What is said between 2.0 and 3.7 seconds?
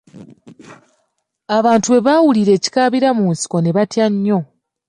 baawulira ekikaabira mu nsiko